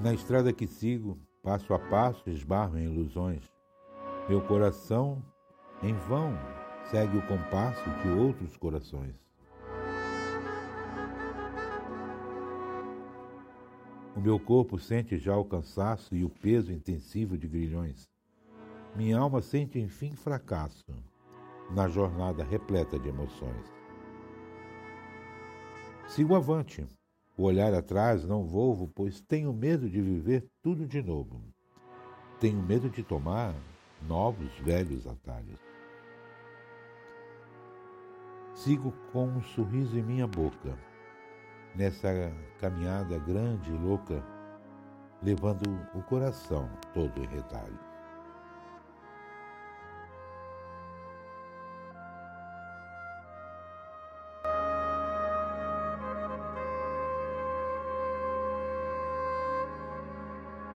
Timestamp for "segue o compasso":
6.90-7.88